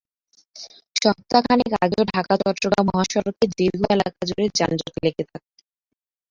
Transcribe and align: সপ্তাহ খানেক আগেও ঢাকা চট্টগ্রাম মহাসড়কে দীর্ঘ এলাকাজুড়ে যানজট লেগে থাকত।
সপ্তাহ 0.95 1.41
খানেক 1.45 1.71
আগেও 1.83 2.03
ঢাকা 2.11 2.33
চট্টগ্রাম 2.41 2.85
মহাসড়কে 2.89 3.45
দীর্ঘ 3.57 3.81
এলাকাজুড়ে 3.95 4.45
যানজট 4.57 4.93
লেগে 5.03 5.23
থাকত। 5.23 5.45